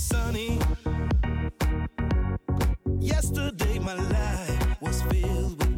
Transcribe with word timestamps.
sunny. 0.00 0.58
Yesterday, 2.98 3.78
my 3.78 3.94
life 3.94 4.80
was 4.80 5.02
filled 5.02 5.58
with. 5.58 5.69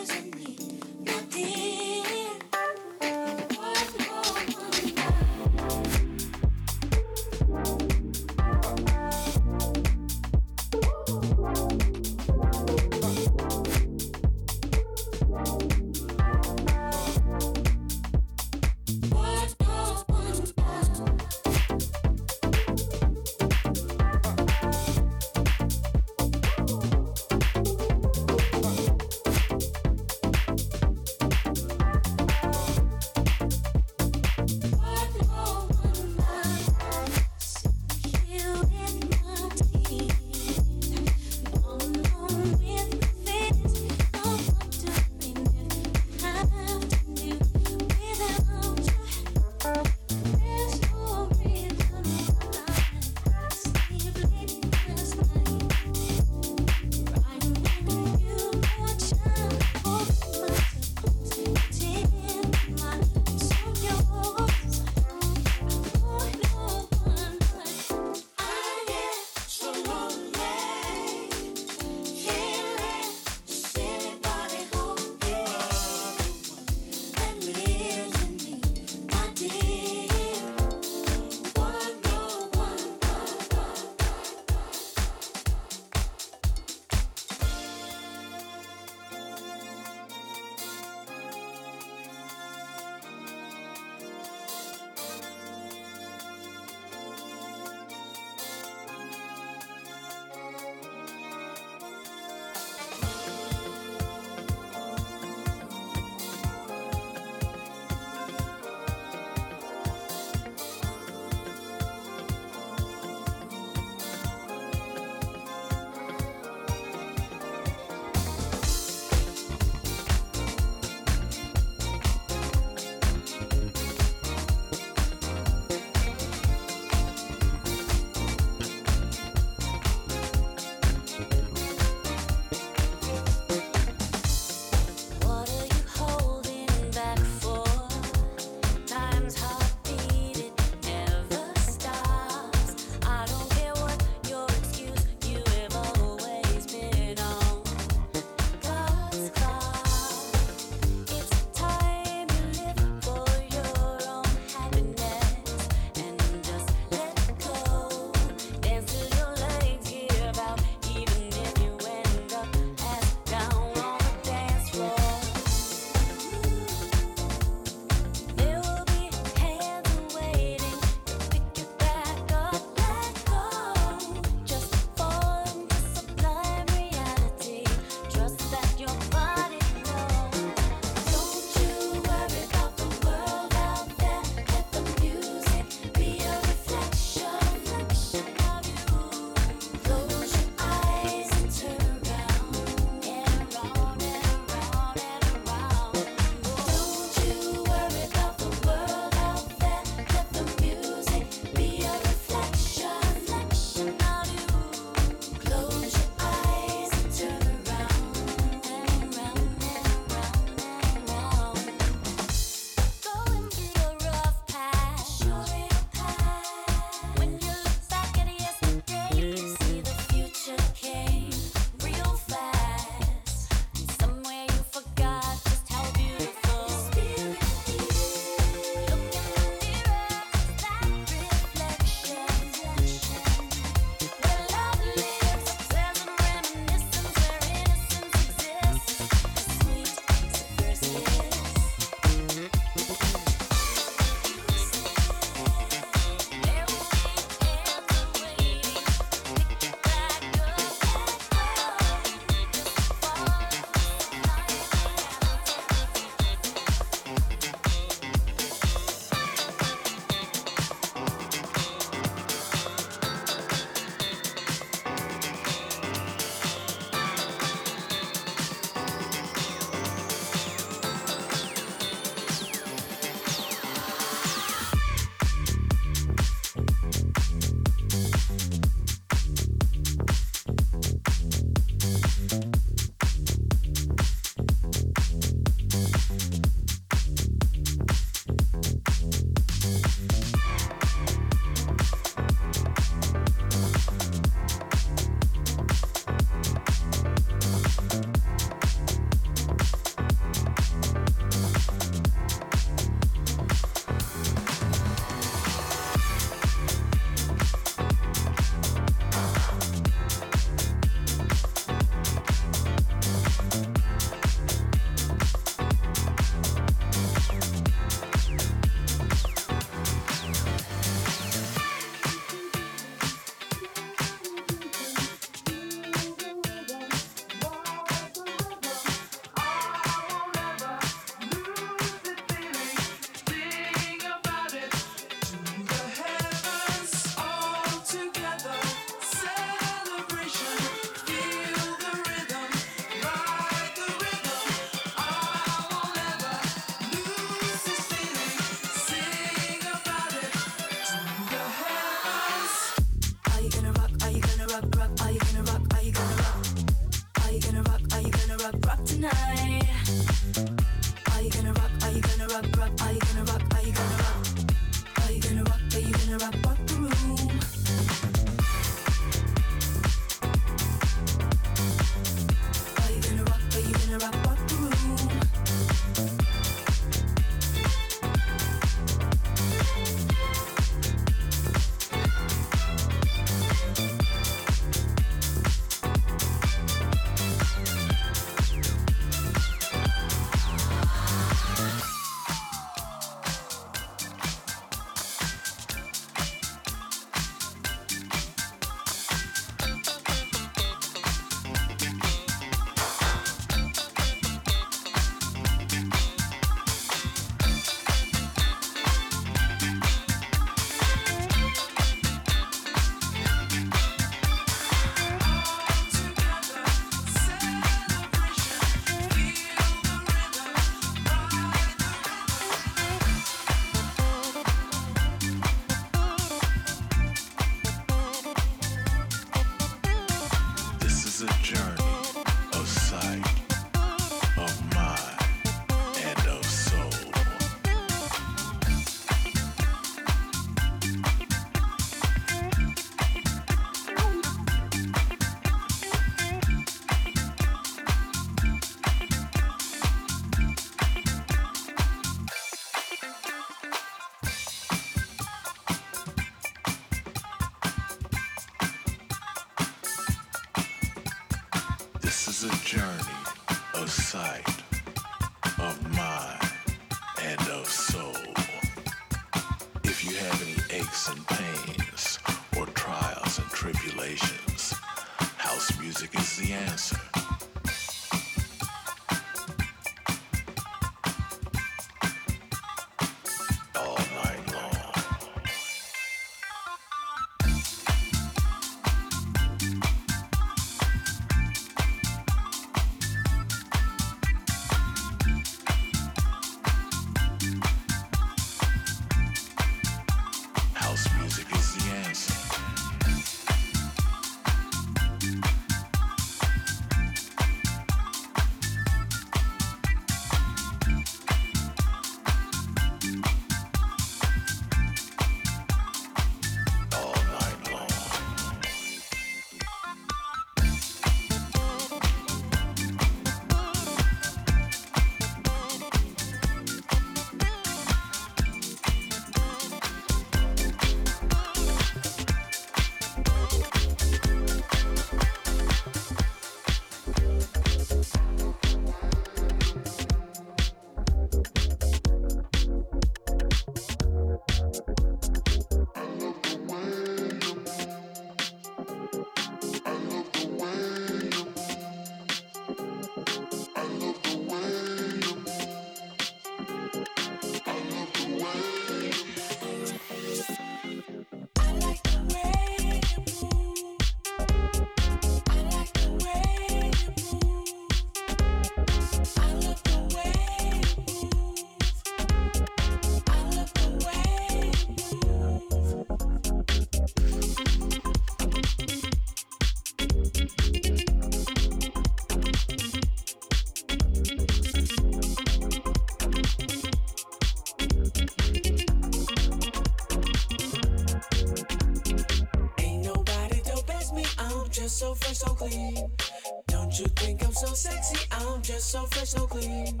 so 599.00 599.06
fresh, 599.06 599.28
so 599.28 599.46
clean. 599.46 600.00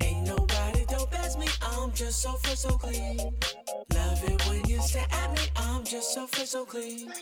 Ain't 0.00 0.26
nobody 0.26 0.84
dope 0.86 1.14
as 1.18 1.36
me, 1.36 1.46
I'm 1.62 1.92
just 1.92 2.22
so 2.22 2.32
fresh, 2.42 2.58
so 2.58 2.70
clean. 2.70 3.18
Love 3.94 4.24
it 4.24 4.48
when 4.48 4.64
you 4.68 4.80
stare 4.80 5.06
at 5.10 5.32
me, 5.32 5.42
I'm 5.56 5.84
just 5.84 6.12
so 6.14 6.26
fresh, 6.26 6.48
so 6.48 6.64
clean. 6.64 7.12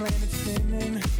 We're 0.00 0.06
up 0.06 1.19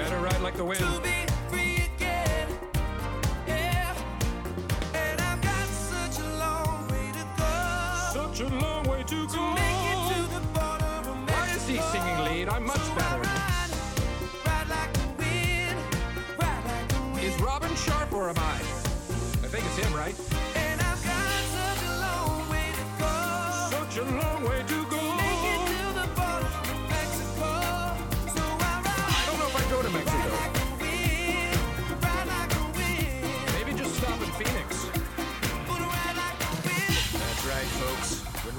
Better 0.00 0.16
ride 0.16 0.40
like 0.40 0.56
the 0.56 0.64
wind. 0.64 1.29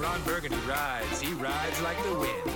Ron 0.02 0.20
Burgundy 0.22 0.56
rides, 0.68 1.20
he 1.20 1.32
rides 1.34 1.80
like 1.80 2.02
the 2.02 2.14
wind. 2.18 2.50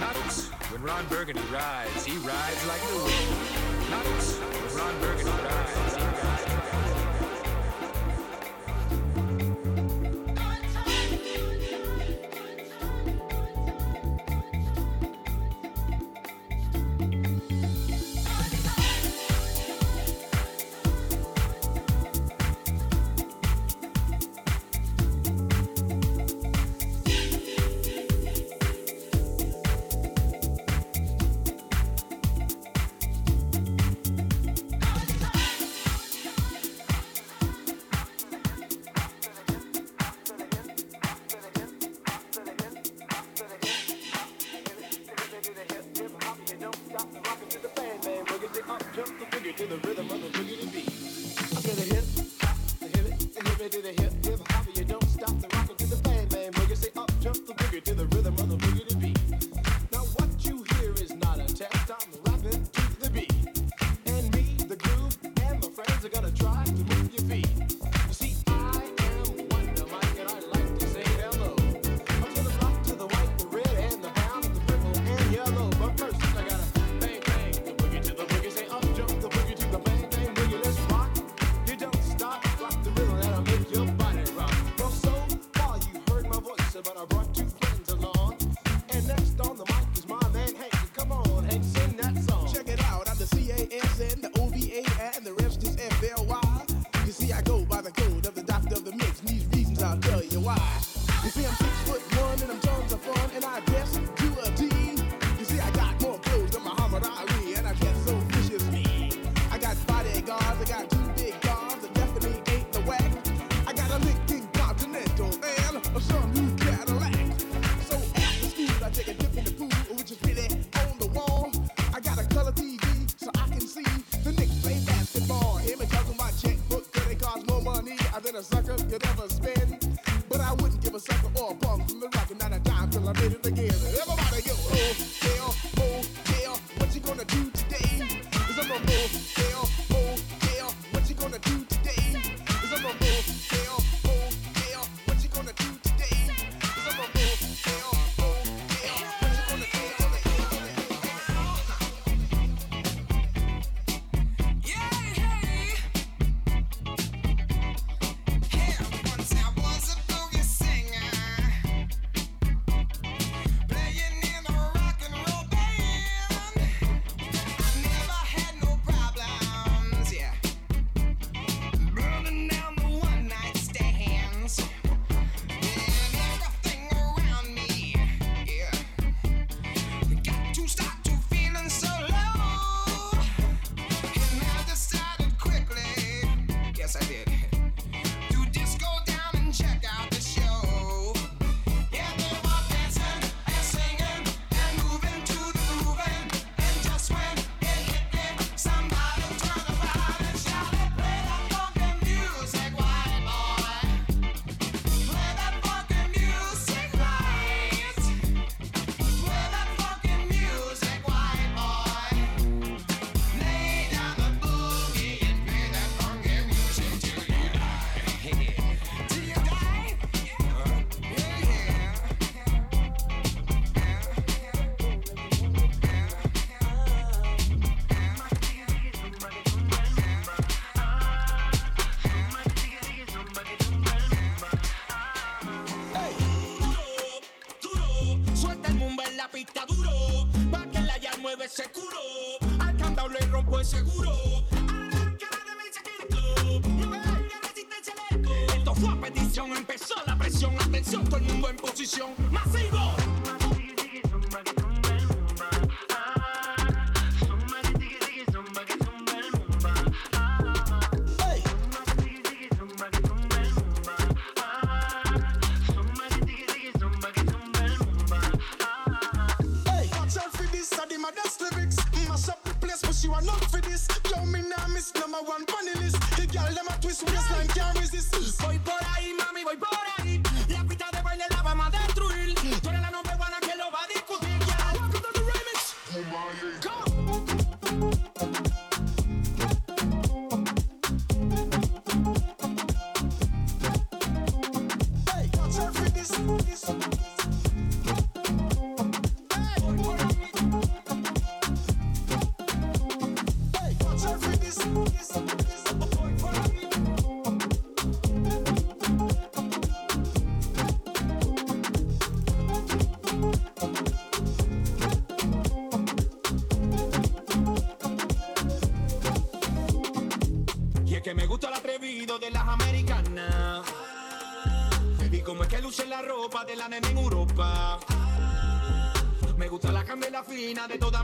Nuts! 0.00 0.48
when 0.72 0.82
Ron 0.82 1.04
Burgundy 1.08 1.42
rides, 1.52 2.06
he 2.06 2.16
rides 2.16 2.66
like 2.66 2.80
the 2.80 2.96
wind. 2.96 3.90
Nuts! 3.90 4.38
when 4.38 4.78
Ron 4.78 5.00
Burgundy 5.00 5.30
rides, 5.30 5.94
he 5.94 6.02
rides. 6.02 6.35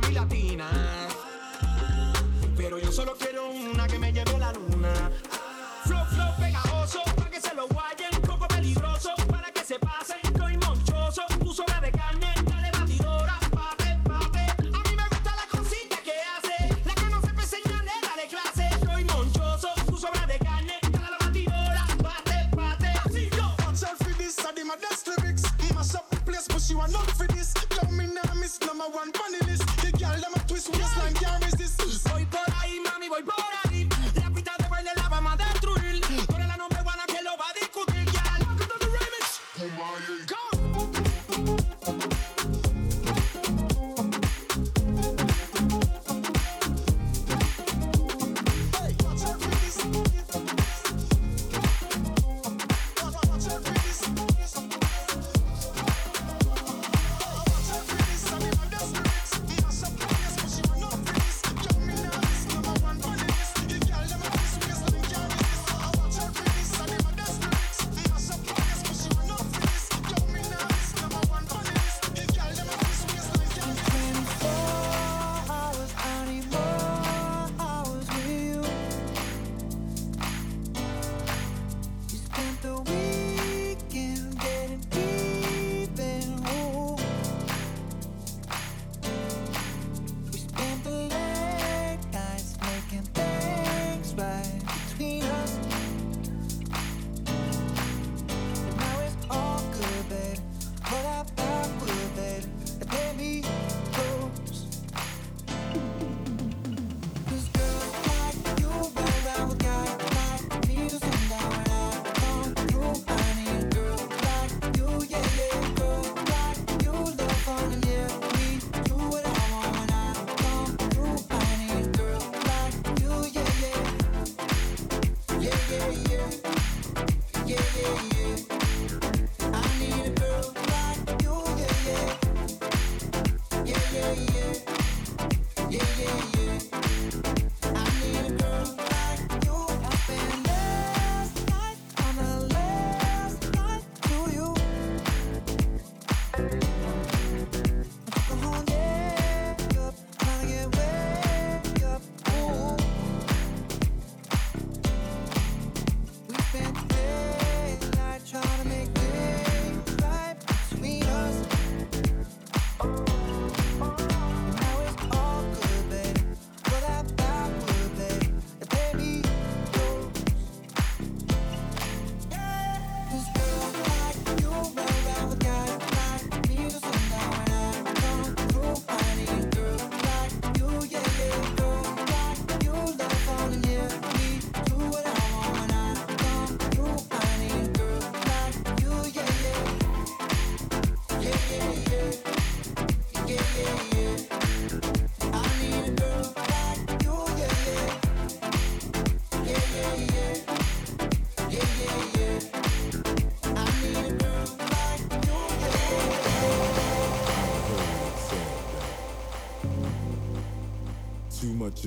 Fina 0.03 0.25
de 0.25 0.27
toda 0.27 0.27
mi 0.27 0.57
latina. 0.57 0.69
Pero 2.57 2.79
yo 2.79 2.93
solo 2.93 3.15
quiero 3.19 3.51
una 3.51 3.87
que 3.87 3.99
me 3.99 4.13
lleve 4.13 4.35
a 4.37 4.39
la 4.39 4.53
luna. 4.53 5.11
Flow, 5.85 6.05
flow 6.07 6.37
pegajoso, 6.39 7.03
para 7.17 7.31
que 7.31 7.41
se 7.41 7.55
lo 7.55 7.67
guayen. 7.69 8.21
Poco 8.23 8.47
peligroso, 8.49 9.11
para 9.29 9.51
que 9.53 9.65
se 9.65 9.79
pasen. 9.79 10.19
Estoy 10.23 10.57
monchoso, 10.59 11.23
tu 11.41 11.53
sobra 11.53 11.81
de 11.81 11.91
carne. 11.91 12.33
Dale 12.45 12.71
batidora, 12.71 13.39
pate, 13.51 13.99
pate. 14.05 14.45
A 14.61 14.81
mí 14.89 14.97
me 14.97 15.09
gusta 15.09 15.33
la 15.37 15.47
cosita 15.59 15.97
que 16.05 16.15
hace. 16.35 16.69
La 16.85 16.95
que 16.95 17.07
no 17.11 17.21
se 17.21 17.33
me 17.33 17.47
señale, 17.47 17.93
dale 18.03 18.29
clase. 18.29 18.69
Estoy 18.75 19.05
monchoso, 19.05 19.69
tu 19.87 19.97
sobra 19.97 20.27
de 20.27 20.39
carne. 20.39 20.79
Dale 20.83 21.11
la 21.11 21.19
batidora, 21.19 21.87
pate, 22.03 22.49
pate. 22.55 22.89
Así 23.05 23.29
yo. 23.37 23.45
Out 23.45 23.99
for 23.99 24.15
this, 24.19 24.39
I 24.39 24.63
my 24.65 24.77
dance 24.77 25.07
lyrics. 25.07 25.43
Mash 25.75 25.95
up 25.95 26.09
the 26.11 26.17
place, 26.19 26.47
but 26.49 26.63
you 26.71 26.81
are 26.81 26.89
not 26.89 27.11
for 27.11 27.27
this. 27.27 27.55
Yo, 27.71 27.91
me 27.91 28.07
miss 28.39 28.61
number 28.61 28.89
one 28.93 29.11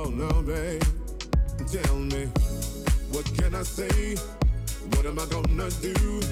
Oh 0.00 0.10
no, 0.10 0.30
babe. 0.42 0.80
Tell 1.72 1.96
me, 1.96 2.26
what 3.10 3.26
can 3.36 3.52
I 3.52 3.64
say? 3.64 4.14
What 4.92 5.04
am 5.06 5.18
I 5.18 5.26
gonna 5.26 5.68
do? 5.82 6.22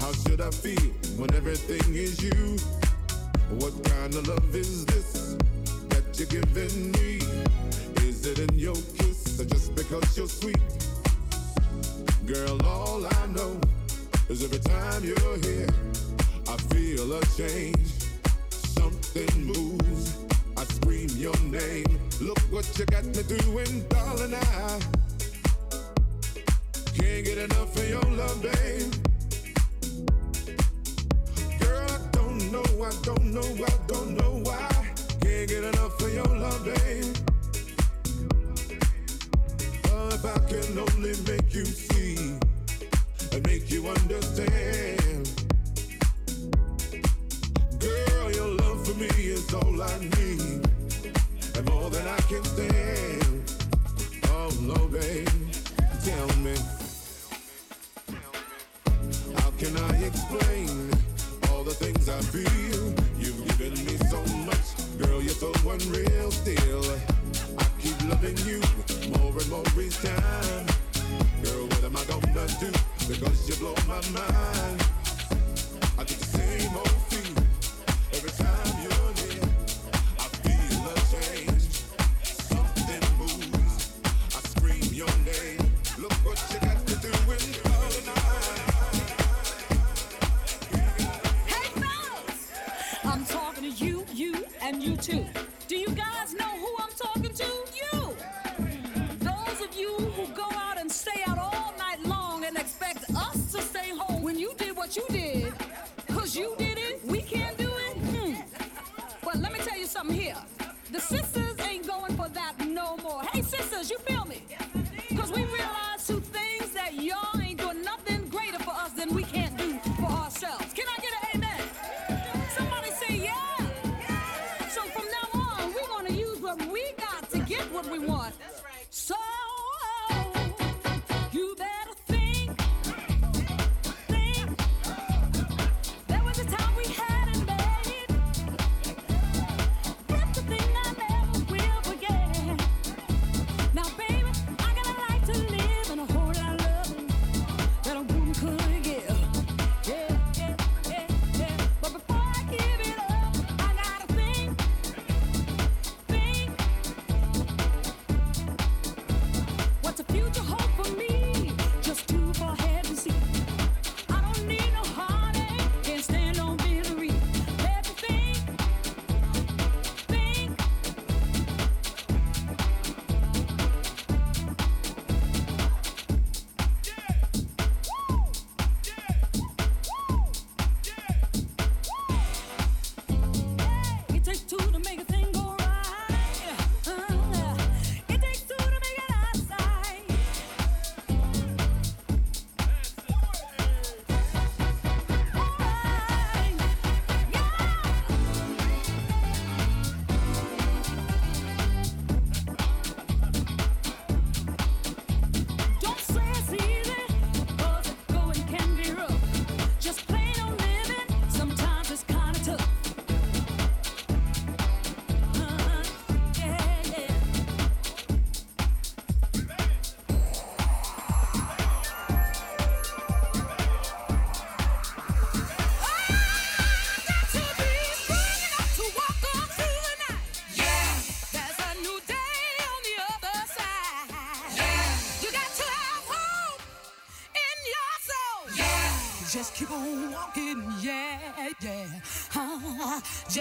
How 0.00 0.12
should 0.12 0.40
I 0.40 0.50
feel 0.50 0.90
when 1.16 1.32
everything 1.34 1.94
is 1.94 2.20
you? 2.20 2.58
What 3.60 3.74
kind 3.84 4.12
of 4.16 4.26
love 4.26 4.52
is 4.56 4.84
this 4.86 5.36
that 5.90 6.18
you're 6.18 6.42
giving 6.42 6.90
me? 6.98 7.20
Is 8.08 8.26
it 8.26 8.40
in 8.40 8.58
your 8.58 8.74
kiss 8.98 9.40
or 9.40 9.44
just 9.44 9.76
because 9.76 10.18
you're 10.18 10.26
sweet? 10.26 10.58
Girl, 12.26 12.58
all 12.66 13.06
I 13.06 13.26
know 13.26 13.56
is 14.28 14.42
every 14.42 14.58
time 14.58 15.04
you're 15.04 15.38
here, 15.46 15.68
I 16.48 16.56
feel 16.74 17.12
a 17.12 17.24
change. 17.36 17.92
Something 18.50 19.44
moves. 19.44 20.33
I 20.64 20.72
scream 20.72 21.08
your 21.18 21.36
name. 21.42 21.84
Look 22.22 22.38
what 22.50 22.66
you 22.78 22.86
got 22.86 23.04
me 23.04 23.22
doing, 23.24 23.84
darling. 23.88 24.34
I 24.34 24.80
can't 26.96 27.24
get 27.24 27.36
enough 27.36 27.76
of 27.76 27.88
your 27.88 28.00
love, 28.00 28.40
babe. 28.40 28.94
Girl, 31.60 31.86
I 31.90 31.98
don't 32.12 32.50
know, 32.50 32.64
I 32.82 32.92
don't 33.02 33.26
know, 33.34 33.42
I 33.42 33.76
don't 33.88 34.16
know 34.16 34.40
why. 34.42 34.68
Can't 35.20 35.48
get 35.48 35.64
enough 35.64 36.00
of 36.00 36.14
your 36.14 36.24
love, 36.24 36.64
babe. 36.64 37.14
Oh, 39.90 40.08
if 40.12 40.24
I 40.24 40.38
can 40.48 40.78
only 40.78 41.14
make 41.28 41.52
you 41.52 41.66
see 41.66 42.38
and 43.32 43.46
make 43.46 43.70
you 43.70 43.86
understand. 43.86 45.13
Me 49.04 49.24
is 49.26 49.52
all 49.52 49.82
I 49.82 49.98
need, 49.98 50.64
and 51.56 51.64
more 51.70 51.90
than 51.90 52.06
I 52.06 52.16
can 52.30 52.44
stand. 52.44 53.52
Oh 54.28 54.50
no, 54.60 54.86
babe, 54.88 55.28
tell 56.04 56.28
me, 56.38 56.54
how 59.36 59.50
can 59.60 59.76
I 59.76 60.04
explain 60.04 60.90
all 61.50 61.64
the 61.64 61.74
things 61.74 62.08
I 62.08 62.20
feel? 62.32 62.82
You've 63.18 63.44
given 63.48 63.72
me 63.84 63.96
so 64.08 64.20
much, 64.48 64.66
girl, 64.98 65.20
you're 65.20 65.40
so 65.44 65.52
unreal. 65.68 66.30
Still, 66.30 66.84
I 67.58 67.66
keep 67.80 67.98
loving 68.08 68.38
you 68.48 68.60
more 69.18 69.32
and 69.32 69.48
more 69.50 69.82
each 69.82 69.98
time. 70.00 70.66
Girl, 71.42 71.66
what 71.66 71.84
am 71.84 71.96
I 71.96 72.04
gonna 72.04 72.46
do? 72.60 72.72
Because 73.08 73.48
you 73.48 73.56
blow 73.56 73.74
my 73.86 74.00
mind. 74.18 74.93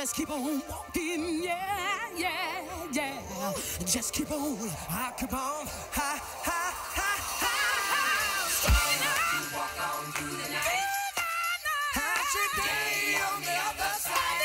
Just 0.04 0.16
keep 0.18 0.32
on 0.32 0.62
walking, 0.70 1.44
yeah, 1.46 2.10
yeah, 2.14 2.62
yeah. 2.92 3.54
Just 3.86 4.14
keep 4.14 4.30
on, 4.32 4.58
I 4.90 5.14
keep 5.18 5.32
on, 5.32 5.66
ha, 5.66 6.20
ha, 6.44 6.76
ha, 6.92 7.12
ha, 7.40 7.62
ha. 7.94 8.48
Strong 8.50 8.90
enough. 9.00 9.32
to 9.32 9.56
Walk 9.56 9.80
on 9.80 10.12
through 10.12 10.36
the 10.44 10.50
night. 10.52 11.16
How's 11.94 12.36
your 12.36 12.66
day 12.66 13.16
on 13.16 13.42
the 13.44 13.56
other 13.64 13.98
side? 13.98 14.43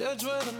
Judge 0.00 0.24
I'm 0.24 0.59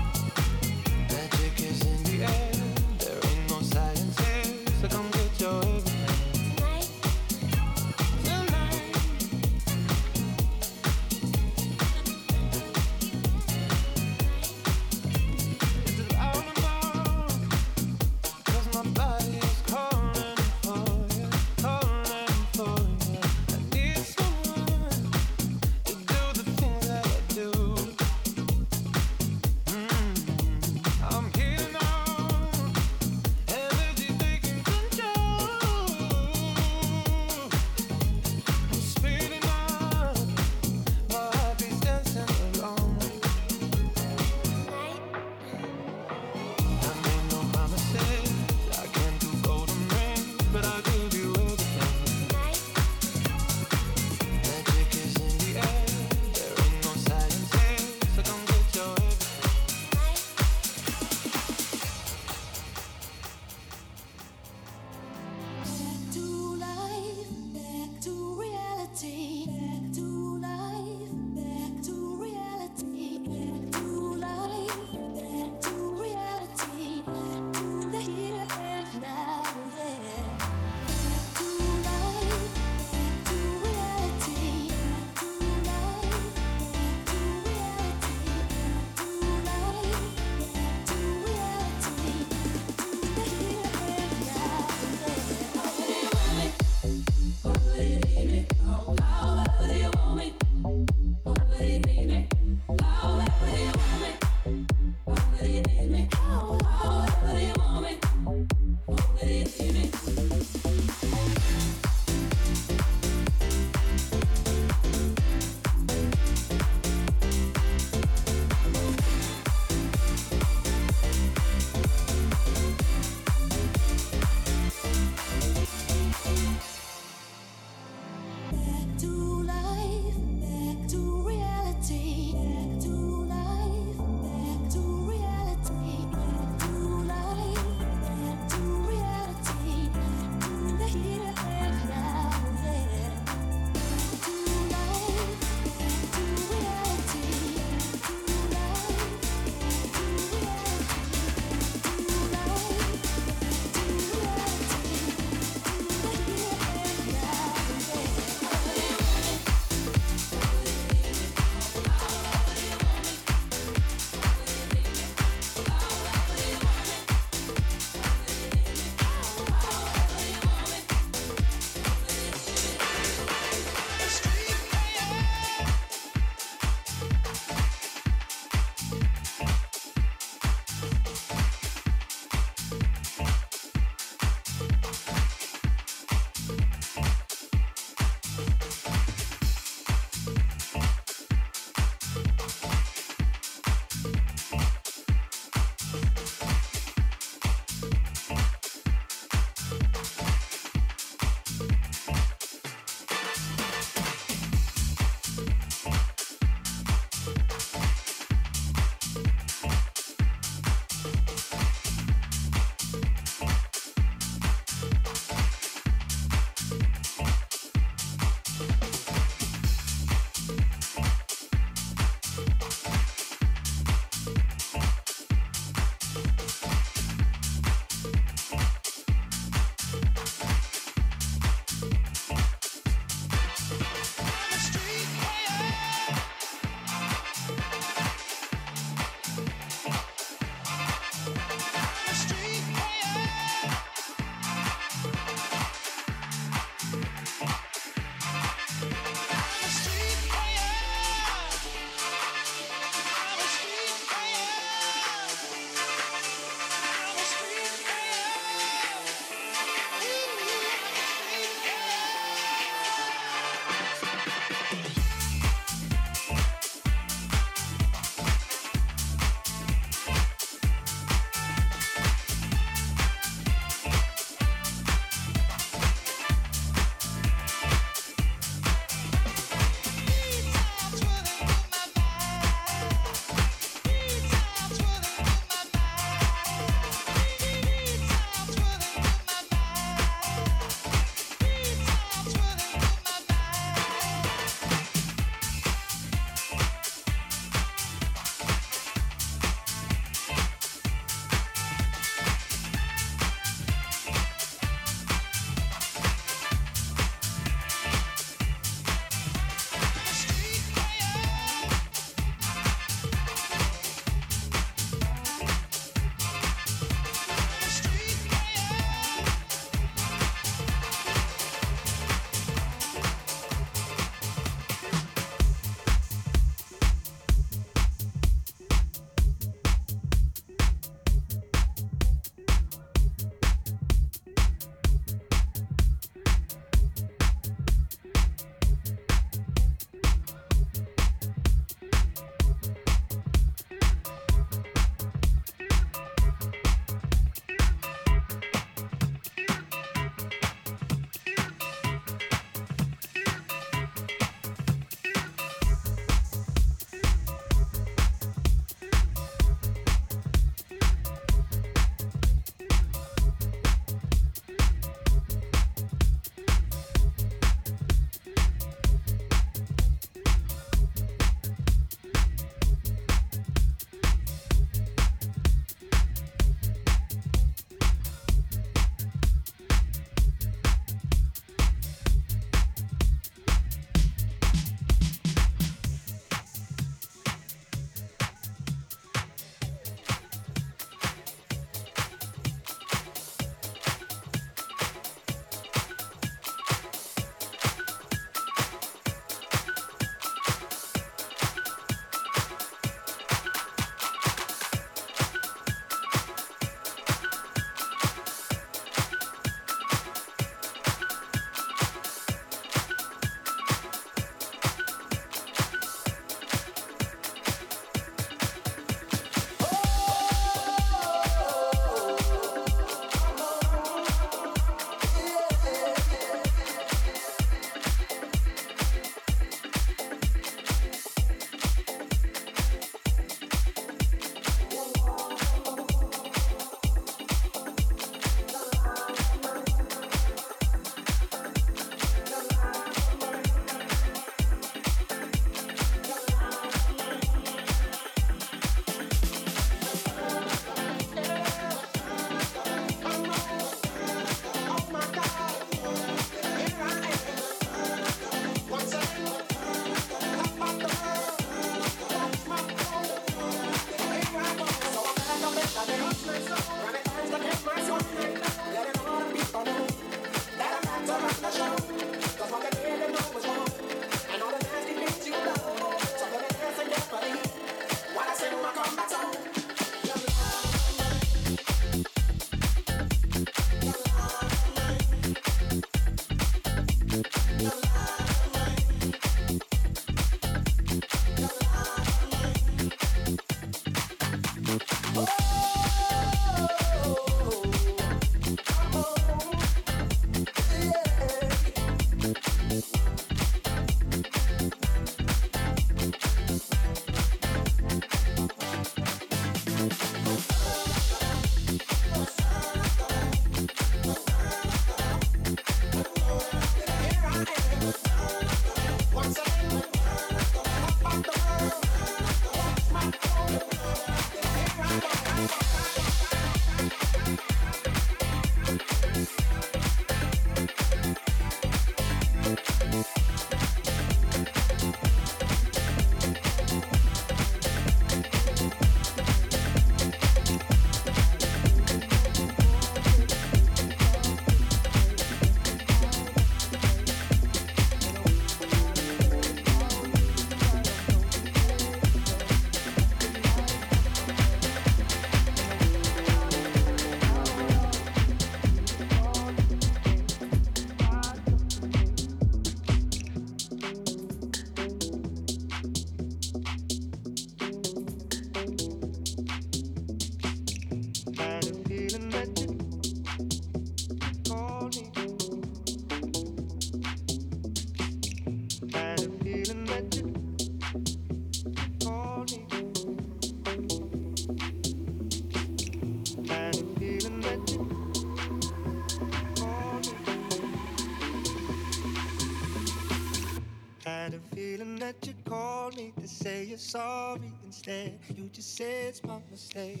had 594.26 594.34
a 594.34 594.56
feeling 594.56 594.96
that 594.96 595.14
you 595.24 595.32
called 595.44 595.96
me 595.96 596.12
to 596.20 596.26
say 596.26 596.64
you're 596.64 596.78
sorry 596.78 597.52
instead. 597.64 598.18
You 598.36 598.48
just 598.52 598.76
said 598.76 599.10
it's 599.10 599.22
my 599.22 599.38
mistake. 599.52 600.00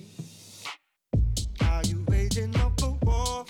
Are 1.60 1.82
you 1.84 2.04
waging 2.08 2.56
up 2.56 2.82
a 2.82 2.90
war? 3.06 3.45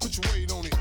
Put 0.00 0.16
your 0.16 0.32
weight 0.32 0.50
on 0.50 0.64
it. 0.64 0.79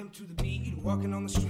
Pimp 0.00 0.14
to 0.14 0.22
the 0.22 0.42
beat, 0.42 0.78
walking 0.78 1.12
on 1.12 1.24
the 1.24 1.28
street, 1.28 1.49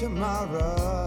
tomorrow. 0.00 0.99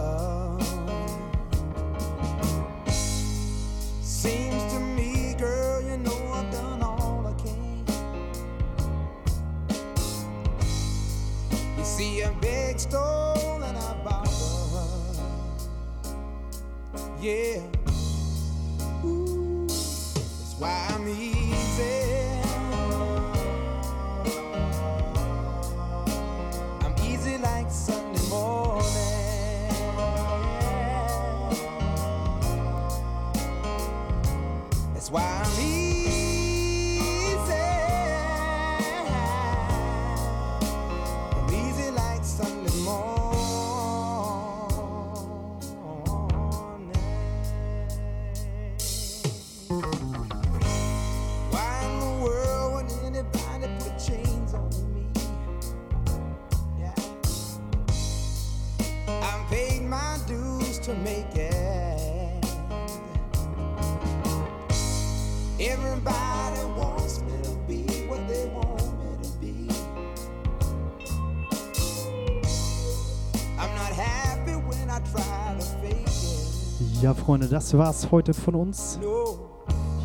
Freunde, 77.34 77.48
das 77.48 77.76
war's 77.76 78.12
heute 78.12 78.32
von 78.32 78.54
uns. 78.54 79.00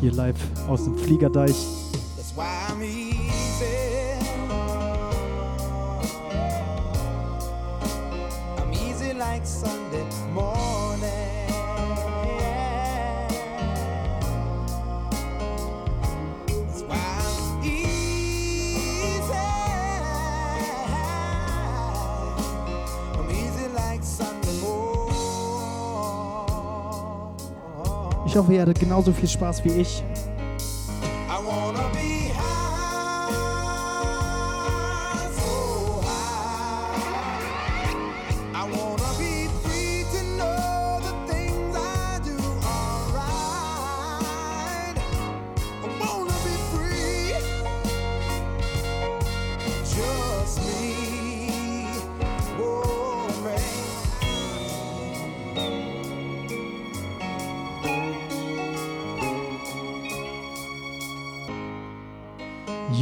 Hier 0.01 0.11
live 0.11 0.35
aus 0.67 0.85
dem 0.85 0.97
Fliegerdeich. 0.97 1.78
hoffe, 28.49 28.55
ihr 28.55 28.61
hattet 28.61 28.79
genauso 28.79 29.11
viel 29.11 29.29
Spaß 29.29 29.63
wie 29.63 29.81
ich. 29.81 30.03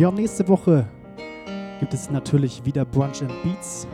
Ja, 0.08 0.14
nächste 0.14 0.48
Woche 0.48 0.86
gibt 1.82 1.94
es 1.94 2.10
natürlich 2.10 2.64
wieder 2.64 2.86
Brunch 2.86 3.22
and 3.22 3.44
Beats. 3.44 3.86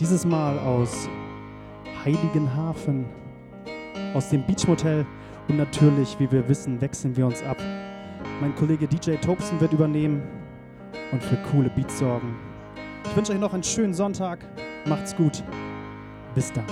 Dieses 0.00 0.24
Mal 0.24 0.58
aus 0.58 1.06
Heiligenhafen, 2.02 3.04
aus 4.14 4.30
dem 4.30 4.42
Beach 4.46 4.66
Motel. 4.66 5.04
Und 5.48 5.58
natürlich, 5.58 6.18
wie 6.18 6.32
wir 6.32 6.48
wissen, 6.48 6.80
wechseln 6.80 7.14
wir 7.14 7.26
uns 7.26 7.42
ab. 7.42 7.58
Mein 8.40 8.56
Kollege 8.56 8.88
DJ 8.88 9.16
Tobson 9.16 9.60
wird 9.60 9.74
übernehmen 9.74 10.22
und 11.12 11.22
für 11.22 11.36
coole 11.52 11.68
Beats 11.68 11.98
sorgen. 11.98 12.34
Ich 13.04 13.14
wünsche 13.14 13.32
euch 13.32 13.38
noch 13.38 13.52
einen 13.52 13.62
schönen 13.62 13.92
Sonntag. 13.92 14.38
Macht's 14.86 15.14
gut. 15.14 15.44
Bis 16.34 16.50
dann. 16.54 16.64